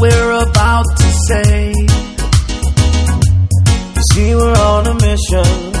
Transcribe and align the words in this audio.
we're 0.00 0.32
about 0.42 0.84
to 0.96 1.12
say. 1.28 1.72
See, 4.12 4.34
we're 4.34 4.56
on 4.56 4.86
a 4.86 4.94
mission, 4.94 5.72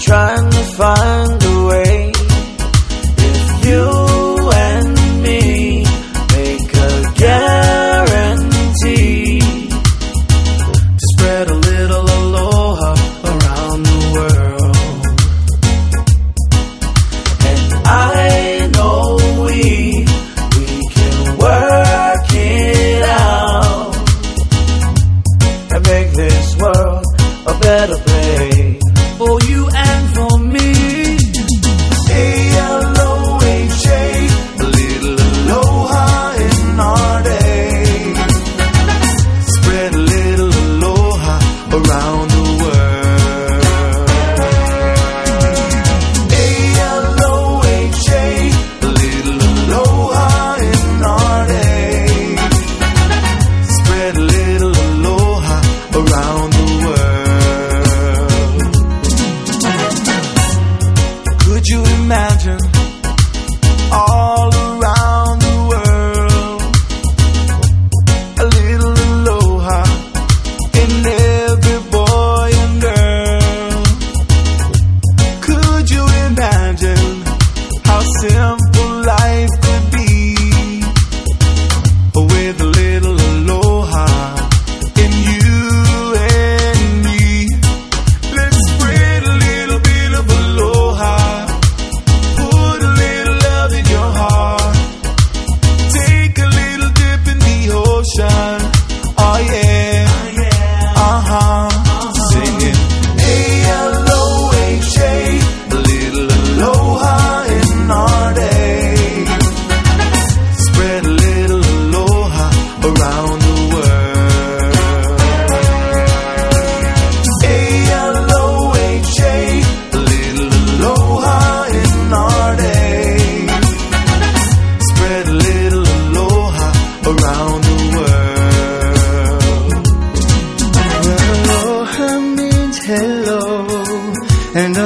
trying 0.00 0.50
to 0.50 0.64
find 0.76 1.35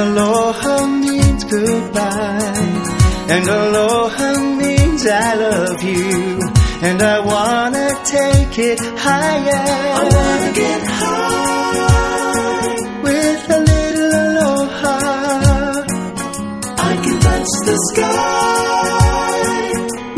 aloha 0.01 0.75
means 0.87 1.43
goodbye. 1.43 2.67
And 3.33 3.47
aloha 3.47 4.29
means 4.61 5.01
I 5.05 5.35
love 5.35 5.83
you. 5.83 6.39
And 6.87 6.99
I 7.01 7.17
wanna 7.31 7.89
take 8.03 8.57
it 8.71 8.79
higher. 9.05 9.63
I 9.99 10.03
wanna 10.15 10.51
get 10.61 10.81
high. 10.99 12.75
With 13.05 13.43
a 13.57 13.59
little 13.71 14.13
aloha. 14.25 14.97
I 16.89 16.93
can 17.03 17.17
touch 17.27 17.51
the 17.67 17.77
sky. 17.89 18.91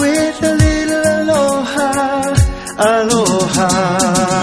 With 0.01 0.37
a 0.51 0.53
little 0.63 1.03
aloha. 1.17 1.89
Aloha. 2.91 4.42